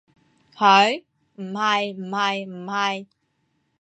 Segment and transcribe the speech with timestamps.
[0.55, 1.03] 佢？
[1.35, 3.05] 唔係唔係唔係